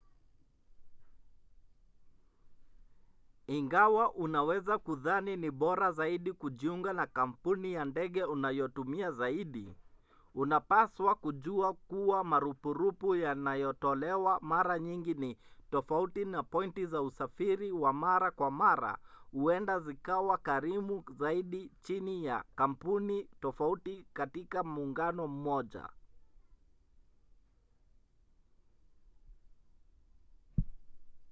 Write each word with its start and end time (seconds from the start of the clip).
ingawa 3.47 4.13
unaweza 4.13 4.77
kudhani 4.77 5.37
ni 5.37 5.51
bora 5.51 5.91
zaidi 5.91 6.33
kujiunga 6.33 6.93
na 6.93 7.07
kampuni 7.07 7.73
ya 7.73 7.85
ndege 7.85 8.23
unayotumia 8.23 9.11
zaidi 9.11 9.75
unapaswa 10.35 11.15
kujua 11.15 11.73
kuwa 11.73 12.23
marupurupu 12.23 13.15
yanayotolewa 13.15 14.39
mara 14.41 14.79
nyingi 14.79 15.13
ni 15.13 15.37
tofauti 15.71 16.25
na 16.25 16.43
pointi 16.43 16.85
za 16.85 17.01
usafiri 17.01 17.71
wa 17.71 17.93
mara 17.93 18.31
kwa 18.31 18.51
mara 18.51 18.97
huenda 19.31 19.79
zikawa 19.79 20.37
karimu 20.37 21.03
zaidi 21.19 21.71
chini 21.83 22.25
ya 22.25 22.43
kampuni 22.55 23.29
tofauti 23.41 24.05
katika 24.13 24.63
muungano 24.63 25.27
mmoja 25.27 25.89